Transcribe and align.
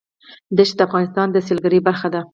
دښتې 0.57 0.75
د 0.77 0.85
افغانستان 0.87 1.27
د 1.31 1.37
سیلګرۍ 1.47 1.79
برخه 1.87 2.07
ده. 2.13 2.21